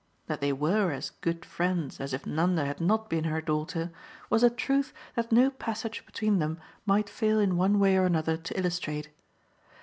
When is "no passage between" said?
5.31-6.39